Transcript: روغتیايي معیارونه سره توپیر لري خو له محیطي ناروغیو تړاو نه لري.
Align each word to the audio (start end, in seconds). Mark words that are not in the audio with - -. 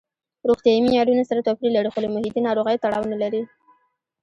روغتیايي 0.47 0.81
معیارونه 0.85 1.23
سره 1.29 1.45
توپیر 1.47 1.69
لري 1.73 1.89
خو 1.91 1.99
له 2.03 2.09
محیطي 2.15 2.41
ناروغیو 2.47 2.81
تړاو 2.83 3.09
نه 3.11 3.17
لري. 3.23 3.41